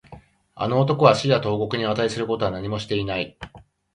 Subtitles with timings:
[0.55, 3.37] あの男は死や投獄に値することは何もしていない